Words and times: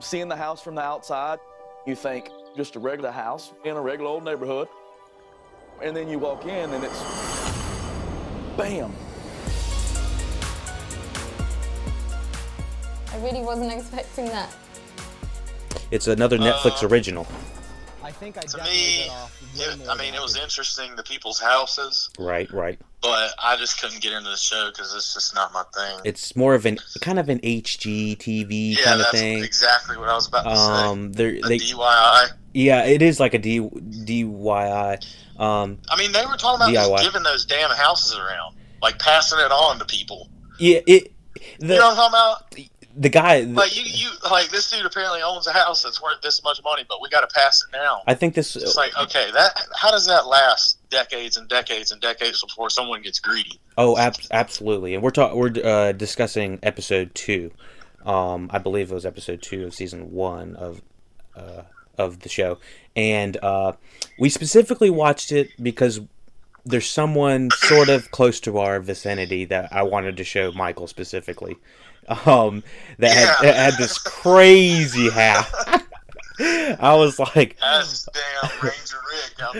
seeing 0.00 0.28
the 0.28 0.36
house 0.36 0.60
from 0.62 0.74
the 0.74 0.82
outside, 0.82 1.38
you 1.86 1.94
think 1.94 2.30
just 2.56 2.76
a 2.76 2.78
regular 2.78 3.10
house 3.10 3.52
in 3.64 3.76
a 3.76 3.80
regular 3.80 4.10
old 4.10 4.24
neighborhood. 4.24 4.68
And 5.82 5.96
then 5.96 6.08
you 6.08 6.18
walk 6.18 6.44
in 6.44 6.72
and 6.72 6.84
it's 6.84 7.02
bam. 8.56 8.92
I 13.12 13.18
really 13.20 13.42
wasn't 13.42 13.72
expecting 13.72 14.26
that. 14.26 14.50
It's 15.90 16.08
another 16.08 16.38
Netflix 16.38 16.82
Uh, 16.82 16.88
original. 16.88 17.26
I 18.18 18.20
think 18.20 18.36
I 18.36 18.40
To 18.40 18.56
me, 18.64 19.04
got 19.06 19.14
off 19.16 19.42
way 19.56 19.64
it, 19.64 19.88
I 19.88 19.96
mean, 19.96 20.12
it 20.14 20.20
was 20.20 20.32
did. 20.34 20.42
interesting 20.42 20.96
the 20.96 21.04
people's 21.04 21.38
houses, 21.40 22.10
Right, 22.18 22.50
right. 22.52 22.78
but 23.00 23.30
I 23.38 23.56
just 23.56 23.80
couldn't 23.80 24.00
get 24.02 24.12
into 24.12 24.28
the 24.28 24.36
show 24.36 24.70
because 24.72 24.92
it's 24.92 25.14
just 25.14 25.34
not 25.36 25.52
my 25.52 25.62
thing. 25.72 26.00
It's 26.04 26.34
more 26.34 26.54
of 26.56 26.66
an 26.66 26.78
kind 27.00 27.20
of 27.20 27.28
an 27.28 27.38
HGTV 27.40 28.76
yeah, 28.76 28.84
kind 28.84 29.00
of 29.00 29.06
that's 29.06 29.18
thing. 29.20 29.44
exactly 29.44 29.96
what 29.96 30.08
I 30.08 30.14
was 30.14 30.26
about 30.26 30.42
to 30.44 30.50
Um, 30.50 31.12
they're, 31.12 31.34
say. 31.36 31.40
The 31.42 31.48
they 31.48 31.58
DIY. 31.58 32.28
yeah, 32.54 32.84
it 32.86 33.02
is 33.02 33.20
like 33.20 33.34
a 33.34 33.38
D 33.38 33.60
DIY. 33.60 35.06
Um, 35.38 35.78
I 35.88 35.96
mean, 35.96 36.10
they 36.10 36.26
were 36.26 36.36
talking 36.36 36.56
about 36.56 36.70
DIY. 36.70 36.90
just 36.98 37.04
giving 37.04 37.22
those 37.22 37.44
damn 37.44 37.70
houses 37.70 38.16
around, 38.18 38.56
like 38.82 38.98
passing 38.98 39.38
it 39.38 39.52
on 39.52 39.78
to 39.78 39.84
people. 39.84 40.28
yeah, 40.58 40.80
it 40.88 41.12
you 41.60 41.68
know 41.68 41.76
what 41.76 41.90
I'm 41.90 41.96
talking 41.96 42.08
about? 42.08 42.54
The 42.98 43.08
guy. 43.08 43.40
Like 43.40 43.76
you, 43.76 43.84
you, 43.84 44.10
like 44.30 44.50
this 44.50 44.70
dude 44.70 44.84
apparently 44.84 45.22
owns 45.22 45.46
a 45.46 45.52
house 45.52 45.82
that's 45.82 46.02
worth 46.02 46.20
this 46.20 46.42
much 46.42 46.62
money, 46.64 46.84
but 46.88 47.00
we 47.00 47.08
got 47.08 47.20
to 47.20 47.32
pass 47.32 47.62
it 47.64 47.72
down. 47.72 48.00
I 48.06 48.14
think 48.14 48.34
this. 48.34 48.56
It's 48.56 48.76
like 48.76 48.96
okay, 48.98 49.30
that 49.32 49.58
how 49.76 49.90
does 49.90 50.06
that 50.06 50.26
last 50.26 50.78
decades 50.90 51.36
and 51.36 51.48
decades 51.48 51.92
and 51.92 52.00
decades 52.00 52.42
before 52.42 52.70
someone 52.70 53.02
gets 53.02 53.20
greedy? 53.20 53.60
Oh, 53.76 53.96
ab- 53.96 54.16
absolutely. 54.32 54.94
And 54.94 55.02
we're 55.02 55.10
talking. 55.10 55.38
We're 55.38 55.52
uh, 55.64 55.92
discussing 55.92 56.58
episode 56.62 57.14
two. 57.14 57.52
Um, 58.04 58.50
I 58.52 58.58
believe 58.58 58.90
it 58.90 58.94
was 58.94 59.06
episode 59.06 59.42
two 59.42 59.64
of 59.64 59.74
season 59.74 60.10
one 60.12 60.56
of 60.56 60.82
uh, 61.36 61.62
of 61.96 62.20
the 62.20 62.28
show, 62.28 62.58
and 62.96 63.36
uh, 63.42 63.72
we 64.18 64.28
specifically 64.28 64.90
watched 64.90 65.30
it 65.30 65.50
because 65.62 66.00
there's 66.64 66.88
someone 66.88 67.50
sort 67.50 67.88
of 67.88 68.10
close 68.10 68.40
to 68.40 68.58
our 68.58 68.80
vicinity 68.80 69.44
that 69.46 69.72
I 69.72 69.84
wanted 69.84 70.16
to 70.18 70.24
show 70.24 70.52
Michael 70.52 70.86
specifically. 70.86 71.56
Um, 72.26 72.62
that 72.98 73.10
had, 73.12 73.24
Yeah. 73.26 73.36
that 73.42 73.56
had 73.56 73.74
this 73.78 73.98
crazy 73.98 75.10
house. 75.10 75.46
I 76.40 76.94
was 76.94 77.18
like, 77.18 77.56
That's 77.60 78.08
damn 78.12 78.50
Ranger 78.62 78.96
Rick 79.10 79.40
out 79.42 79.54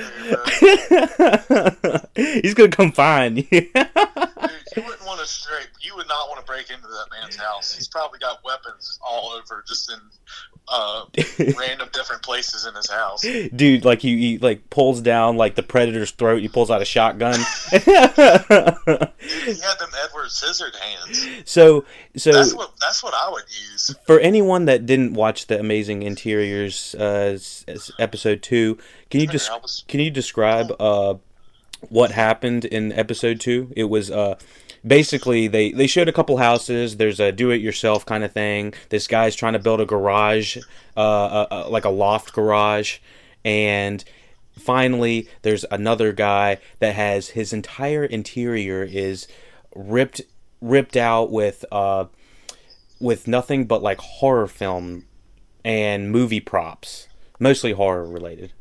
there, 1.49 1.71
bro. 1.83 2.01
he's 2.43 2.55
gonna 2.55 2.71
come 2.71 2.93
find 2.93 3.39
you. 3.51 3.69
Dude, 5.29 5.47
you 5.49 5.57
wouldn't 5.57 5.69
want 5.69 5.69
to 5.69 5.69
straight. 5.69 5.69
You 5.81 5.97
would 5.97 6.09
not 6.09 6.29
want 6.29 6.41
to 6.41 6.47
break 6.47 6.71
into 6.71 6.87
that 6.89 7.07
man's 7.11 7.37
house. 7.37 7.75
He's 7.75 7.89
probably 7.89 8.19
got 8.19 8.45
weapons 8.45 8.99
all 9.07 9.31
over, 9.33 9.65
just 9.67 9.91
in 9.91 9.99
uh, 10.69 11.05
random 11.59 11.89
different 11.93 12.23
places 12.23 12.67
in 12.67 12.75
his 12.75 12.91
house. 12.91 13.23
Dude, 13.23 13.85
like 13.85 14.03
he, 14.03 14.17
he 14.19 14.39
like 14.39 14.69
pulls 14.71 15.01
down 15.01 15.37
like 15.37 15.55
the 15.55 15.63
predator's 15.63 16.11
throat 16.11 16.41
he 16.41 16.49
pulls 16.49 16.71
out 16.71 16.83
a 16.83 16.85
shotgun 16.85 17.39
Dude, 17.71 17.83
he 17.85 17.91
had 17.93 19.79
them 19.79 19.91
Edward 20.05 20.29
Scissorhands. 20.29 21.47
so 21.49 21.85
so 22.17 22.33
That's 22.33 22.55
what. 22.55 22.73
That's 22.81 23.03
what 23.03 23.15
I 23.15 23.31
would 23.31 23.45
use. 23.49 23.95
for 24.07 24.21
anyone 24.21 24.67
that 24.67 24.87
didn't 24.87 25.15
watch 25.15 25.47
the 25.47 25.59
amazing 25.59 26.03
interiors 26.03 26.95
uh 26.95 27.39
episode 27.99 28.43
2 28.43 28.79
can 29.11 29.21
you 29.21 29.27
just 29.27 29.51
was- 29.63 29.85
can 29.89 30.01
you 30.01 30.11
describe 30.11 30.73
uh 30.81 31.15
what 31.89 32.11
happened 32.11 32.65
in 32.65 32.93
episode 32.93 33.41
2 33.41 33.73
it 33.77 33.85
was 33.85 34.11
uh 34.11 34.35
basically 34.87 35.49
they 35.49 35.73
they 35.73 35.87
showed 35.87 36.09
a 36.09 36.13
couple 36.13 36.37
houses. 36.37 36.97
There's 36.97 37.21
a 37.21 37.33
do 37.33 37.51
it 37.51 37.61
yourself 37.61 38.05
kind 38.07 38.25
of 38.25 38.33
thing. 38.33 38.75
This 38.91 39.07
guy's 39.07 39.37
trying 39.37 39.55
to 39.55 39.59
build 39.59 39.81
a 39.81 39.87
garage 39.87 40.57
uh, 40.97 41.01
uh, 41.01 41.47
uh 41.51 41.69
like 41.69 41.85
a 41.85 41.91
loft 41.91 42.33
garage. 42.33 42.99
And 43.45 44.05
finally 44.59 45.29
there's 45.43 45.65
another 45.71 46.13
guy 46.13 46.59
that 46.81 46.95
has 46.95 47.31
his 47.31 47.53
entire 47.53 48.05
interior 48.05 48.83
is 48.83 49.29
ripped 49.75 50.21
ripped 50.61 50.97
out 50.97 51.31
with 51.31 51.65
uh 51.71 52.07
with 53.01 53.29
nothing 53.29 53.67
but 53.67 53.83
like 53.83 54.01
horror 54.01 54.49
film 54.49 55.05
and 55.65 56.11
movie 56.11 56.41
props. 56.41 57.09
Mostly 57.39 57.73
horror 57.73 58.09
related 58.09 58.53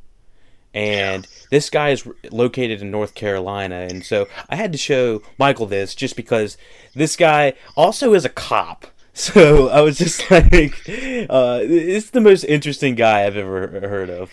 and 0.77 1.27
this 1.49 1.69
guy 1.69 1.89
is 1.89 2.07
located 2.31 2.81
in 2.81 2.91
North 2.91 3.15
Carolina 3.15 3.88
and 3.89 4.05
so 4.05 4.27
I 4.49 4.55
had 4.55 4.71
to 4.71 4.77
show 4.77 5.21
Michael 5.38 5.65
this 5.65 5.95
just 5.95 6.15
because 6.15 6.57
this 6.93 7.15
guy 7.15 7.53
also 7.75 8.13
is 8.13 8.25
a 8.25 8.29
cop 8.29 8.87
so 9.13 9.69
I 9.69 9.81
was 9.81 9.97
just 9.97 10.29
like 10.31 10.73
uh, 10.87 11.59
it's 11.63 12.11
the 12.11 12.21
most 12.21 12.43
interesting 12.43 12.95
guy 12.95 13.25
I've 13.25 13.37
ever 13.37 13.67
heard 13.87 14.09
of 14.09 14.31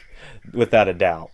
without 0.53 0.89
a 0.89 0.95
doubt 0.95 1.31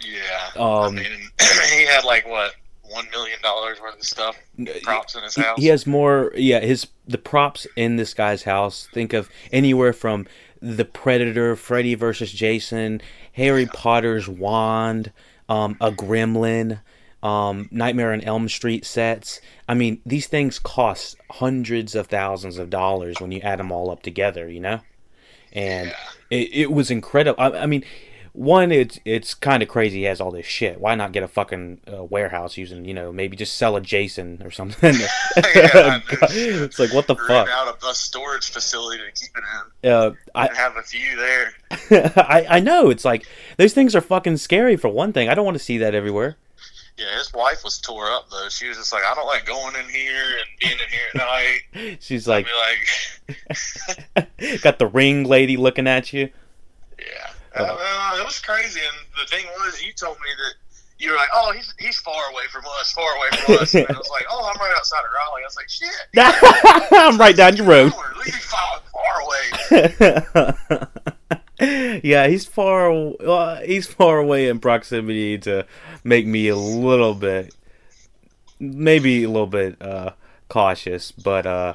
Yeah. 0.00 0.60
Um, 0.60 0.82
I 0.82 0.90
mean, 0.90 1.30
he 1.72 1.86
had 1.86 2.04
like 2.04 2.26
what 2.26 2.54
one 2.88 3.08
million 3.10 3.38
dollars 3.42 3.80
worth 3.80 3.96
of 3.96 4.04
stuff 4.04 4.36
props 4.82 5.14
in 5.14 5.22
his 5.22 5.36
house. 5.36 5.58
He 5.58 5.66
has 5.66 5.86
more. 5.86 6.32
Yeah, 6.34 6.60
his 6.60 6.86
the 7.06 7.18
props 7.18 7.66
in 7.76 7.96
this 7.96 8.14
guy's 8.14 8.42
house. 8.42 8.88
Think 8.92 9.12
of 9.12 9.28
anywhere 9.52 9.92
from 9.92 10.26
the 10.74 10.84
Predator, 10.84 11.54
Freddy 11.54 11.94
versus 11.94 12.32
Jason, 12.32 13.00
Harry 13.32 13.66
Potter's 13.66 14.28
wand, 14.28 15.12
um, 15.48 15.76
a 15.80 15.92
Gremlin, 15.92 16.80
um, 17.22 17.68
Nightmare 17.70 18.12
on 18.12 18.20
Elm 18.22 18.48
Street 18.48 18.84
sets. 18.84 19.40
I 19.68 19.74
mean, 19.74 20.00
these 20.04 20.26
things 20.26 20.58
cost 20.58 21.16
hundreds 21.30 21.94
of 21.94 22.08
thousands 22.08 22.58
of 22.58 22.70
dollars 22.70 23.20
when 23.20 23.32
you 23.32 23.40
add 23.40 23.58
them 23.58 23.70
all 23.70 23.90
up 23.90 24.02
together. 24.02 24.48
You 24.48 24.60
know, 24.60 24.80
and 25.52 25.94
it, 26.30 26.50
it 26.52 26.72
was 26.72 26.90
incredible. 26.90 27.40
I, 27.42 27.62
I 27.62 27.66
mean. 27.66 27.84
One, 28.36 28.70
it's 28.70 29.00
it's 29.06 29.32
kind 29.32 29.62
of 29.62 29.68
crazy. 29.70 30.00
He 30.00 30.04
has 30.04 30.20
all 30.20 30.30
this 30.30 30.44
shit. 30.44 30.78
Why 30.78 30.94
not 30.94 31.12
get 31.12 31.22
a 31.22 31.28
fucking 31.28 31.80
uh, 31.90 32.04
warehouse 32.04 32.58
using, 32.58 32.84
you 32.84 32.92
know, 32.92 33.10
maybe 33.10 33.34
just 33.34 33.56
sell 33.56 33.76
a 33.76 33.80
Jason 33.80 34.42
or 34.44 34.50
something? 34.50 34.94
Yeah, 35.54 36.00
it's 36.10 36.78
like 36.78 36.92
what 36.92 37.06
the 37.06 37.16
fuck. 37.16 37.48
out 37.48 37.82
a, 37.82 37.86
a 37.86 37.94
storage 37.94 38.50
facility 38.50 39.02
to 39.02 39.12
keep 39.12 39.30
it 39.36 39.44
in. 39.82 39.90
Uh, 39.90 40.10
I, 40.34 40.54
have 40.54 40.76
a 40.76 40.82
few 40.82 41.16
there. 41.16 41.54
I 42.16 42.46
I 42.50 42.60
know 42.60 42.90
it's 42.90 43.04
like 43.04 43.26
those 43.56 43.72
things 43.72 43.94
are 43.94 44.00
fucking 44.00 44.36
scary 44.36 44.76
for 44.76 44.88
one 44.88 45.12
thing. 45.12 45.28
I 45.28 45.34
don't 45.34 45.44
want 45.44 45.56
to 45.56 45.62
see 45.64 45.78
that 45.78 45.94
everywhere. 45.94 46.36
Yeah, 46.98 47.18
his 47.18 47.32
wife 47.32 47.62
was 47.64 47.78
tore 47.78 48.10
up 48.10 48.28
though. 48.30 48.48
She 48.48 48.68
was 48.68 48.76
just 48.78 48.92
like, 48.92 49.04
I 49.04 49.14
don't 49.14 49.26
like 49.26 49.46
going 49.46 49.74
in 49.76 49.88
here 49.88 50.24
and 50.38 50.46
being 50.60 50.72
in 50.72 50.88
here 50.90 51.08
at 51.14 51.82
night. 51.82 51.98
She's 52.00 52.26
like, 52.26 52.46
like, 54.16 54.62
got 54.62 54.78
the 54.78 54.86
ring 54.86 55.24
lady 55.24 55.56
looking 55.56 55.86
at 55.86 56.12
you. 56.12 56.30
Oh. 57.58 57.64
uh, 57.64 58.20
it 58.20 58.24
was 58.24 58.38
crazy. 58.40 58.80
And 58.80 59.06
the 59.20 59.26
thing 59.28 59.46
was, 59.58 59.82
you 59.82 59.92
told 59.92 60.16
me 60.18 60.28
that 60.36 60.54
you 60.98 61.10
were 61.10 61.16
like, 61.16 61.28
oh, 61.34 61.52
he's 61.52 61.74
he's 61.78 61.98
far 61.98 62.30
away 62.30 62.44
from 62.50 62.64
us, 62.80 62.92
far 62.92 63.16
away 63.16 63.28
from 63.44 63.54
us. 63.56 63.74
And 63.74 63.86
I 63.88 63.98
was 63.98 64.08
like, 64.10 64.24
oh, 64.30 64.50
I'm 64.52 64.60
right 64.60 64.74
outside 64.76 65.00
of 65.00 65.10
Raleigh. 65.12 65.42
I 65.42 65.46
was 65.46 65.56
like, 65.56 65.68
shit. 65.68 65.90
I'm 66.92 67.18
right 67.18 67.36
down 67.36 67.56
your 67.56 67.66
road. 67.66 67.92
Far, 67.92 68.80
far 68.92 69.20
away. 71.60 72.00
yeah, 72.02 72.28
he's 72.28 72.46
far. 72.46 72.90
Uh, 72.90 73.60
he's 73.62 73.86
far 73.86 74.18
away 74.18 74.48
in 74.48 74.58
proximity 74.58 75.38
to 75.38 75.66
make 76.02 76.26
me 76.26 76.48
a 76.48 76.56
little 76.56 77.14
bit, 77.14 77.54
maybe 78.58 79.24
a 79.24 79.28
little 79.30 79.46
bit 79.46 79.80
uh, 79.82 80.12
cautious. 80.48 81.12
But 81.12 81.46
uh, 81.46 81.74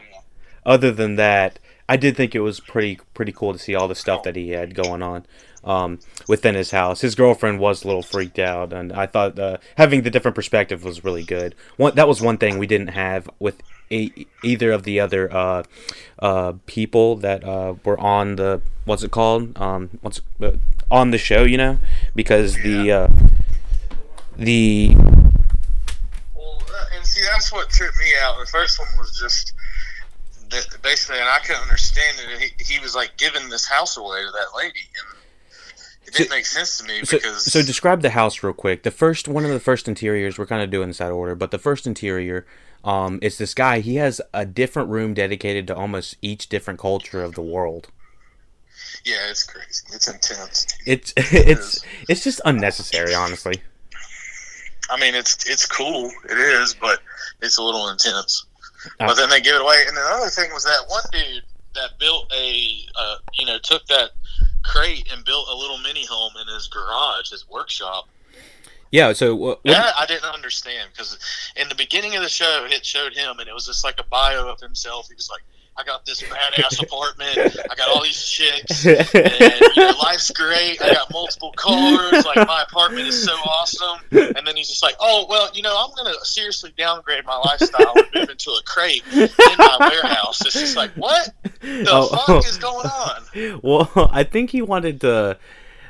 other 0.65 0.91
than 0.91 1.15
that, 1.17 1.59
I 1.87 1.95
did 1.97 2.17
think 2.17 2.33
it 2.33 2.39
was 2.41 2.59
pretty 2.59 2.99
pretty 3.13 3.33
cool 3.33 3.53
to 3.53 3.59
see 3.59 3.75
all 3.75 3.87
the 3.87 3.95
stuff 3.95 4.23
that 4.23 4.35
he 4.35 4.49
had 4.49 4.73
going 4.73 5.03
on 5.03 5.25
um, 5.63 5.99
within 6.27 6.55
his 6.55 6.71
house. 6.71 7.01
His 7.01 7.15
girlfriend 7.15 7.59
was 7.59 7.83
a 7.83 7.87
little 7.87 8.01
freaked 8.03 8.39
out, 8.39 8.73
and 8.73 8.91
I 8.91 9.05
thought 9.05 9.37
uh, 9.37 9.57
having 9.77 10.01
the 10.01 10.09
different 10.09 10.35
perspective 10.35 10.83
was 10.83 11.03
really 11.03 11.23
good. 11.23 11.55
One 11.77 11.95
that 11.95 12.07
was 12.07 12.21
one 12.21 12.37
thing 12.37 12.57
we 12.57 12.67
didn't 12.67 12.89
have 12.89 13.29
with 13.39 13.61
e- 13.89 14.25
either 14.43 14.71
of 14.71 14.83
the 14.83 14.99
other 14.99 15.31
uh, 15.31 15.63
uh, 16.19 16.53
people 16.65 17.15
that 17.17 17.43
uh, 17.43 17.75
were 17.83 17.99
on 17.99 18.35
the 18.35 18.61
what's 18.85 19.03
it 19.03 19.11
called 19.11 19.59
um, 19.59 19.89
what's 20.01 20.21
uh, 20.41 20.51
on 20.89 21.11
the 21.11 21.17
show, 21.17 21.43
you 21.43 21.57
know, 21.57 21.77
because 22.15 22.55
the 22.55 22.91
uh, 22.91 23.07
the 24.35 24.95
Well, 26.35 26.61
uh, 26.67 26.85
and 26.95 27.05
see, 27.05 27.21
that's 27.31 27.51
what 27.51 27.69
tripped 27.69 27.97
me 27.97 28.11
out. 28.21 28.39
The 28.39 28.47
first 28.47 28.79
one 28.79 28.89
was 28.97 29.17
just 29.19 29.53
basically, 30.81 31.19
and 31.19 31.29
I 31.29 31.39
couldn't 31.39 31.61
understand 31.61 32.17
it. 32.19 32.53
He, 32.59 32.73
he 32.73 32.79
was 32.79 32.95
like 32.95 33.17
giving 33.17 33.49
this 33.49 33.65
house 33.65 33.97
away 33.97 34.21
to 34.21 34.31
that 34.31 34.57
lady, 34.57 34.79
and 34.79 35.10
it 36.13 36.17
didn't 36.17 36.29
So- 36.29 36.35
make 36.35 36.45
sense 36.45 36.77
to 36.79 36.83
me 36.85 37.03
So, 37.05 37.17
because 37.17 37.51
so 37.51 37.61
describe 37.61 38.01
the 38.01 38.09
house 38.11 38.43
real 38.43 38.53
quick. 38.53 38.83
The 38.83 38.91
first 38.91 39.27
one 39.27 39.45
of 39.45 39.51
the 39.51 39.59
first 39.59 39.87
interiors, 39.87 40.37
we're 40.37 40.45
kind 40.45 40.61
of 40.61 40.69
doing 40.69 40.87
this 40.89 41.01
out 41.01 41.11
of 41.11 41.17
order, 41.17 41.35
but 41.35 41.51
the 41.51 41.59
first 41.59 41.87
interior 41.87 42.45
um, 42.83 43.19
is 43.21 43.37
this 43.37 43.53
guy. 43.53 43.79
He 43.79 43.95
has 43.97 44.21
a 44.33 44.45
different 44.45 44.89
room 44.89 45.13
dedicated 45.13 45.67
to 45.67 45.75
almost 45.75 46.17
each 46.21 46.49
different 46.49 46.79
culture 46.79 47.23
of 47.23 47.35
the 47.35 47.41
world. 47.41 47.89
yeah, 49.05 49.29
it's 49.29 49.43
crazy. 49.43 49.83
It's 49.93 50.07
intense. 50.07 50.67
It's 50.85 51.13
it's 51.17 51.85
it's 52.09 52.23
just 52.23 52.41
unnecessary, 52.45 53.13
honestly. 53.13 53.61
I 54.89 54.99
mean, 54.99 55.15
it's 55.15 55.47
it's 55.49 55.65
cool. 55.65 56.11
It 56.29 56.37
is, 56.37 56.73
but 56.73 56.99
it's 57.41 57.57
a 57.57 57.63
little 57.63 57.87
intense. 57.89 58.45
Uh, 58.99 59.07
but 59.07 59.15
then 59.15 59.29
they 59.29 59.39
give 59.41 59.55
it 59.55 59.61
away. 59.61 59.83
And 59.87 59.95
the 59.95 60.01
other 60.01 60.29
thing 60.29 60.51
was 60.51 60.63
that 60.63 60.83
one 60.87 61.03
dude 61.11 61.43
that 61.75 61.97
built 61.99 62.31
a 62.35 62.79
uh, 62.99 63.15
you 63.33 63.45
know 63.45 63.57
took 63.59 63.85
that 63.87 64.09
crate 64.63 65.11
and 65.11 65.23
built 65.25 65.47
a 65.49 65.55
little 65.55 65.77
mini 65.77 66.05
home 66.05 66.33
in 66.41 66.53
his 66.53 66.67
garage, 66.67 67.31
his 67.31 67.47
workshop. 67.49 68.07
Yeah. 68.91 69.13
So 69.13 69.35
what? 69.35 69.63
what 69.63 69.71
That 69.71 69.93
I 69.97 70.05
didn't 70.05 70.33
understand 70.33 70.89
because 70.91 71.17
in 71.55 71.69
the 71.69 71.75
beginning 71.75 72.15
of 72.15 72.23
the 72.23 72.29
show, 72.29 72.65
it 72.69 72.85
showed 72.85 73.13
him, 73.13 73.39
and 73.39 73.47
it 73.47 73.53
was 73.53 73.65
just 73.65 73.83
like 73.83 73.99
a 73.99 74.03
bio 74.03 74.47
of 74.47 74.59
himself. 74.59 75.07
He 75.07 75.15
was 75.15 75.29
like, 75.29 75.41
"I 75.77 75.83
got 75.83 76.05
this 76.05 76.21
badass 76.21 76.81
apartment. 76.83 77.57
I 77.69 77.75
got 77.75 77.89
all 77.89 78.03
these 78.03 78.21
chicks, 78.23 78.85
and 78.85 79.05
you 79.13 79.83
know, 79.83 79.93
life's 80.03 80.29
great. 80.31 80.81
I 80.81 80.93
got 80.93 81.11
multiple 81.11 81.53
cars. 81.55 82.25
Like 82.25 82.47
my 82.47 82.63
apartment 82.67 83.07
is 83.07 83.23
so 83.23 83.33
awesome." 83.33 83.99
And 84.11 84.45
then 84.45 84.55
he's 84.55 84.69
just 84.69 84.83
like, 84.83 84.95
"Oh 84.99 85.25
well, 85.29 85.49
you 85.53 85.61
know, 85.63 85.75
I'm 85.77 85.95
gonna 85.95 86.15
seriously 86.23 86.73
downgrade 86.77 87.25
my 87.25 87.37
lifestyle 87.37 87.93
and 87.95 88.05
move 88.13 88.29
into 88.29 88.51
a 88.51 88.61
crate 88.65 89.03
in 89.13 89.29
my 89.57 89.77
warehouse." 89.79 90.41
It's 90.45 90.53
just 90.59 90.75
like, 90.75 90.91
what 90.91 91.33
the 91.61 91.85
Oh. 91.89 92.07
fuck 92.25 92.45
is 92.47 92.57
going 92.57 92.87
on? 92.87 93.59
well, 93.63 94.09
I 94.13 94.23
think 94.23 94.49
he 94.51 94.61
wanted 94.61 95.01
to. 95.01 95.37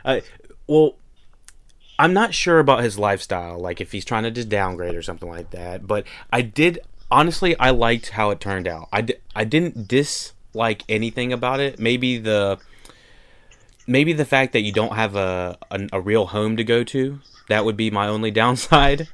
Uh, 0.06 0.20
well, 0.68 0.96
I'm 2.00 2.14
not 2.14 2.34
sure 2.34 2.60
about 2.60 2.84
his 2.84 2.98
lifestyle, 2.98 3.60
like 3.60 3.80
if 3.82 3.92
he's 3.92 4.06
trying 4.06 4.24
to 4.24 4.32
just 4.32 4.50
downgrade 4.50 4.96
or 4.96 5.02
something 5.04 5.30
like 5.30 5.52
that. 5.52 5.86
But 5.86 6.06
I 6.34 6.42
did 6.42 6.80
honestly, 7.12 7.58
I 7.60 7.70
liked 7.72 8.10
how 8.12 8.30
it 8.32 8.40
turned 8.40 8.68
out. 8.68 8.88
I, 8.92 9.02
di- 9.02 9.16
I 9.36 9.44
didn't 9.44 9.88
dislike 9.88 10.84
anything 10.90 11.34
about 11.34 11.60
it. 11.60 11.80
Maybe 11.80 12.18
the 12.18 12.58
maybe 13.86 14.14
the 14.14 14.26
fact 14.26 14.54
that 14.54 14.62
you 14.62 14.72
don't 14.72 14.96
have 14.96 15.16
a 15.16 15.58
a, 15.70 15.88
a 15.94 16.02
real 16.02 16.28
home 16.28 16.58
to 16.58 16.64
go 16.64 16.84
to. 16.86 17.20
That 17.50 17.66
would 17.66 17.78
be 17.78 17.92
my 17.92 18.08
only 18.08 18.32
downside. 18.42 19.10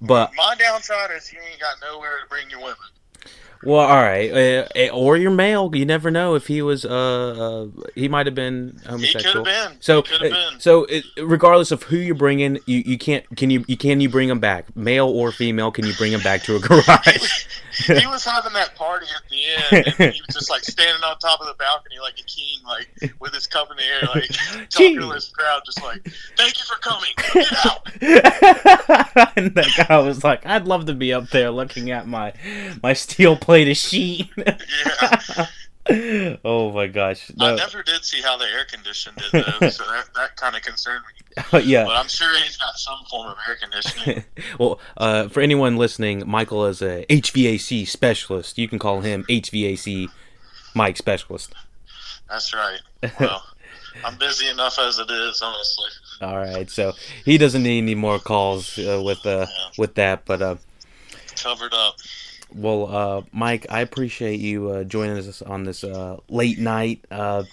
But 0.00 0.30
My 0.36 0.54
downside 0.58 1.10
is 1.16 1.32
you 1.32 1.38
ain't 1.50 1.60
got 1.60 1.76
nowhere 1.82 2.20
to 2.22 2.28
bring 2.28 2.48
your 2.50 2.60
women. 2.60 2.76
Well, 3.64 3.80
all 3.80 3.96
right, 4.02 4.30
uh, 4.30 4.68
uh, 4.76 4.88
or 4.88 5.16
your 5.16 5.30
male. 5.30 5.74
You 5.74 5.84
never 5.86 6.10
know 6.10 6.34
if 6.34 6.46
he 6.46 6.62
was. 6.62 6.84
Uh, 6.84 7.68
uh 7.76 7.82
he 7.94 8.08
might 8.08 8.26
have 8.26 8.34
been 8.34 8.78
He 8.82 8.88
homosexual. 8.88 9.44
could 9.44 9.52
have 9.52 9.70
been. 9.72 9.78
So, 9.80 10.02
he 10.02 10.08
could 10.08 10.20
have 10.22 10.32
uh, 10.32 10.50
been. 10.50 10.60
so 10.60 10.84
it, 10.84 11.04
regardless 11.22 11.70
of 11.70 11.82
who 11.84 11.96
you 11.96 12.14
bring 12.14 12.40
in, 12.40 12.58
you, 12.66 12.82
you 12.86 12.98
can't. 12.98 13.24
Can 13.36 13.50
you, 13.50 13.64
you 13.66 13.76
can 13.76 14.00
you 14.00 14.08
bring 14.08 14.28
him 14.28 14.40
back, 14.40 14.74
male 14.76 15.08
or 15.08 15.32
female? 15.32 15.70
Can 15.70 15.86
you 15.86 15.94
bring 15.94 16.12
him 16.12 16.20
back 16.22 16.42
to 16.44 16.56
a 16.56 16.58
garage? 16.60 17.46
he 17.86 18.06
was 18.06 18.24
having 18.24 18.54
that 18.54 18.74
party 18.74 19.06
at 19.14 19.28
the 19.28 19.76
end, 19.76 19.94
and 19.98 20.14
he 20.14 20.20
was 20.26 20.34
just 20.34 20.48
like 20.50 20.64
standing 20.64 21.02
on 21.04 21.18
top 21.18 21.40
of 21.40 21.46
the 21.46 21.54
balcony 21.54 21.96
like 22.00 22.18
a 22.18 22.22
king, 22.24 22.58
like 22.66 23.14
with 23.20 23.34
his 23.34 23.46
cup 23.46 23.70
in 23.70 23.76
the 23.76 23.82
air, 23.84 24.00
like 24.14 24.68
talking 24.70 24.98
to 25.00 25.10
his 25.10 25.28
crowd, 25.28 25.60
just 25.66 25.82
like, 25.82 26.02
"Thank 26.36 26.54
you 26.58 26.64
for 26.64 26.76
coming. 26.80 27.10
Get 27.34 27.52
out." 27.66 29.36
and 29.36 29.54
that 29.54 29.86
guy 29.88 29.98
was 29.98 30.24
like, 30.24 30.46
"I'd 30.46 30.66
love 30.66 30.86
to 30.86 30.94
be 30.94 31.12
up 31.12 31.28
there 31.30 31.50
looking 31.50 31.90
at 31.90 32.06
my 32.06 32.32
my 32.82 32.92
steel 32.94 33.36
plated 33.56 33.76
sheet." 33.76 34.30
Yeah, 35.88 36.36
oh 36.44 36.72
my 36.72 36.88
gosh! 36.88 37.30
I 37.38 37.54
never 37.54 37.82
did 37.82 38.04
see 38.04 38.20
how 38.20 38.36
the 38.36 38.44
air 38.46 38.64
conditioned 38.64 39.18
it 39.18 39.30
though, 39.32 39.68
so 39.68 39.84
that 39.84 40.06
that 40.16 40.36
kind 40.36 40.56
of 40.56 40.62
concerned 40.62 41.04
me. 41.06 41.60
yeah. 41.64 41.84
But 41.84 41.96
I'm 41.96 42.08
sure 42.08 42.28
he's 42.38 42.56
got 42.56 42.76
some 42.76 42.98
form 43.08 43.28
of 43.28 43.36
air 43.48 43.54
conditioning. 43.54 44.24
well, 44.58 44.80
uh, 44.96 45.28
for 45.28 45.40
anyone 45.40 45.76
listening, 45.76 46.24
Michael 46.26 46.66
is 46.66 46.82
a 46.82 47.06
HVAC 47.08 47.86
specialist. 47.86 48.58
You 48.58 48.66
can 48.66 48.80
call 48.80 49.02
him 49.02 49.24
HVAC 49.28 50.08
Mike 50.74 50.96
Specialist. 50.96 51.54
That's 52.28 52.52
right. 52.52 52.80
Well, 53.20 53.44
I'm 54.04 54.18
busy 54.18 54.48
enough 54.48 54.80
as 54.80 54.98
it 54.98 55.08
is, 55.08 55.40
honestly. 55.40 55.90
All 56.20 56.36
right, 56.36 56.68
so 56.68 56.94
he 57.24 57.38
doesn't 57.38 57.62
need 57.62 57.78
any 57.78 57.94
more 57.94 58.18
calls 58.18 58.76
uh, 58.78 59.00
with 59.04 59.24
uh, 59.24 59.46
with 59.78 59.94
that. 59.94 60.24
But 60.24 60.42
uh, 60.42 60.56
Covered 61.36 61.74
up. 61.74 61.96
Well, 62.56 62.96
uh, 62.96 63.22
Mike, 63.32 63.66
I 63.70 63.80
appreciate 63.80 64.40
you 64.40 64.70
uh, 64.70 64.84
joining 64.84 65.16
us 65.18 65.42
on 65.42 65.64
this 65.64 65.84
uh, 65.84 66.16
late 66.28 66.58
night. 66.58 67.04
Uh, 67.10 67.44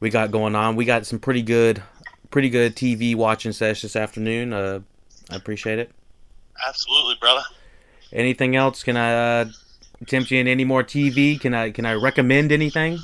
we 0.00 0.10
got 0.10 0.30
going 0.30 0.54
on. 0.54 0.76
We 0.76 0.84
got 0.84 1.06
some 1.06 1.18
pretty 1.18 1.42
good, 1.42 1.82
pretty 2.30 2.48
good 2.48 2.76
TV 2.76 3.14
watching 3.14 3.52
sessions 3.52 3.92
this 3.92 3.96
afternoon. 3.96 4.52
Uh, 4.52 4.80
I 5.30 5.36
appreciate 5.36 5.78
it. 5.78 5.90
Absolutely, 6.66 7.16
brother. 7.20 7.42
Anything 8.12 8.56
else? 8.56 8.82
Can 8.82 8.96
I 8.96 9.40
uh, 9.40 9.44
tempt 10.06 10.30
you 10.30 10.38
in 10.38 10.48
any 10.48 10.64
more 10.64 10.84
TV? 10.84 11.40
Can 11.40 11.54
I 11.54 11.70
can 11.70 11.84
I 11.84 11.94
recommend 11.94 12.52
anything? 12.52 12.98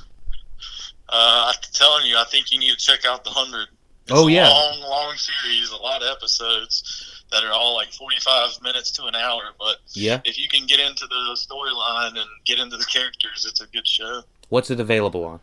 Uh, 1.09 1.53
I'm 1.53 1.61
telling 1.73 2.07
you, 2.07 2.17
I 2.17 2.25
think 2.25 2.51
you 2.53 2.59
need 2.59 2.71
to 2.71 2.77
check 2.77 3.05
out 3.05 3.25
the 3.25 3.31
hundred. 3.31 3.69
It's 4.13 4.21
Oh, 4.21 4.29
a 4.29 4.31
yeah. 4.31 4.49
long, 4.49 4.81
long 4.81 5.15
series, 5.17 5.71
a 5.71 5.77
lot 5.77 6.03
of 6.03 6.09
episodes 6.15 7.23
that 7.31 7.43
are 7.45 7.51
all 7.53 7.75
like 7.75 7.93
45 7.93 8.61
minutes 8.63 8.91
to 8.93 9.05
an 9.07 9.15
hour. 9.15 9.43
But 9.59 9.79
Yeah. 9.95 10.21
if 10.25 10.39
you 10.39 10.49
can 10.49 10.67
get 10.67 10.81
into 10.81 11.07
the 11.07 11.37
storyline 11.37 12.19
and 12.19 12.29
get 12.45 12.59
into 12.59 12.77
the 12.77 12.85
characters, 12.85 13.47
it's 13.49 13.61
a 13.61 13.67
good 13.69 13.87
show. 13.89 14.23
What's 14.51 14.71
it 14.71 14.81
available 14.81 15.25
on? 15.25 15.41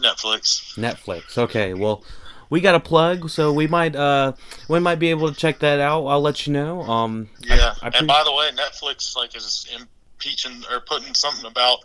Netflix. 0.00 0.76
Netflix. 0.76 1.38
Okay, 1.38 1.74
well, 1.74 2.04
we 2.50 2.60
got 2.60 2.74
a 2.74 2.80
plug, 2.80 3.30
so 3.30 3.52
we 3.52 3.66
might 3.66 3.96
uh 3.96 4.32
we 4.68 4.78
might 4.78 4.98
be 4.98 5.08
able 5.08 5.28
to 5.30 5.34
check 5.34 5.58
that 5.60 5.80
out. 5.80 6.04
I'll 6.06 6.20
let 6.20 6.46
you 6.46 6.52
know. 6.52 6.82
Um, 6.82 7.30
I- 7.50 7.54
Yeah. 7.56 7.74
I, 7.82 7.90
pre- 7.90 7.98
and 8.00 8.06
by 8.08 8.22
the 8.24 8.32
way, 8.32 8.50
Netflix 8.50 9.16
like 9.16 9.34
is 9.34 9.66
impeaching 9.74 10.62
or 10.70 10.80
putting 10.80 11.14
something 11.14 11.46
about 11.46 11.78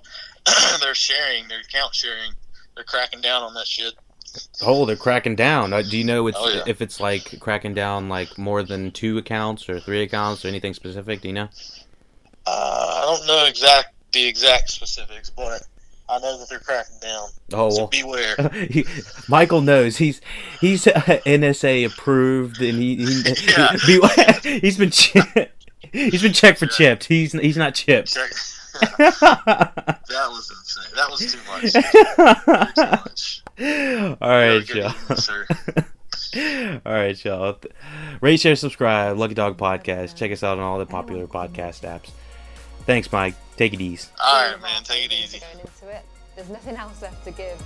their 0.82 0.94
sharing, 0.94 1.48
their 1.48 1.62
account 1.62 1.96
sharing. 1.96 2.34
They're 2.76 2.84
cracking 2.84 3.22
down 3.22 3.42
on 3.44 3.54
that 3.56 3.68
shit. 3.68 3.94
Oh, 4.62 4.86
they're 4.86 4.96
cracking 4.96 5.36
down. 5.36 5.74
Uh, 5.74 5.82
do 5.82 5.98
you 5.98 6.04
know 6.04 6.28
it's 6.28 6.38
Oh, 6.40 6.50
yeah. 6.50 6.64
if 6.68 6.82
it's 6.82 7.00
like 7.00 7.40
cracking 7.40 7.74
down 7.74 8.10
like 8.10 8.38
more 8.38 8.64
than 8.64 8.92
two 8.92 9.18
accounts 9.18 9.70
or 9.70 9.80
three 9.80 10.02
accounts 10.04 10.44
or 10.46 10.48
anything 10.48 10.74
specific? 10.74 11.22
Do 11.22 11.28
you 11.30 11.34
know? 11.34 11.50
Uh, 12.46 12.50
I 12.50 13.02
don't 13.18 13.28
know 13.28 13.46
exact 13.46 13.94
the 14.14 14.26
exact 14.26 14.70
specifics, 14.70 15.30
but 15.30 15.62
I 16.10 16.20
know 16.20 16.38
that 16.40 16.48
they're 16.50 16.60
cracking 16.60 16.96
down. 17.02 17.30
Oh 17.54 17.70
So 17.70 17.78
well. 17.80 17.88
beware. 17.88 18.36
He, 18.70 18.86
Michael 19.28 19.62
knows 19.62 19.98
he's 19.98 20.22
he's 20.62 20.88
uh, 20.88 20.94
NSA 21.26 21.86
approved 21.86 22.62
and 22.62 22.82
he, 22.82 22.96
he 22.96 23.24
Yeah. 23.48 23.74
he, 23.86 24.60
has 24.62 24.78
been 24.78 24.92
he's 26.12 26.22
been 26.22 26.34
checked 26.34 26.60
for 26.60 26.68
chipped. 26.68 27.06
He's 27.06 27.34
he's 27.34 27.58
not 27.58 27.76
chipped. 27.76 28.14
Check. 28.14 28.32
that 28.98 30.04
was 30.10 30.52
insane. 30.52 30.94
That 30.96 31.10
was 31.10 31.32
too 31.32 31.40
much. 31.48 31.74
Way 31.74 31.82
too 32.76 32.92
much. 32.92 33.44
All 34.22 34.30
right, 34.30 34.68
Good 34.68 34.76
y'all. 34.78 34.94
evening. 35.18 36.82
All 36.86 36.94
right, 36.94 37.26
y'all. 37.26 37.58
Rate, 38.22 38.40
share, 38.40 38.56
subscribe. 38.56 39.18
Lucky 39.18 39.34
Dog 39.34 39.58
Podcast. 39.58 40.16
Check 40.16 40.32
us 40.32 40.44
out 40.44 40.60
on 40.60 40.64
all 40.64 40.78
the 40.78 40.86
popular 40.86 41.26
podcast 41.26 41.82
apps. 41.82 42.12
Thanks, 42.86 43.12
Mike. 43.12 43.34
Take 43.56 43.74
it 43.74 43.82
easy. 43.82 44.08
All 44.24 44.52
right, 44.52 44.62
man. 44.62 44.84
Take 44.84 45.06
it 45.06 45.14
easy. 45.14 45.40
Going 45.40 45.60
into 45.60 45.90
it. 45.90 46.06
There's 46.36 46.50
nothing 46.50 46.76
else 46.76 47.02
left 47.02 47.24
to 47.26 47.32
give. 47.32 47.60